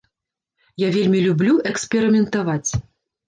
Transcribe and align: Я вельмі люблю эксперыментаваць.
Я 0.83 0.87
вельмі 0.95 1.19
люблю 1.25 1.53
эксперыментаваць. 1.71 2.69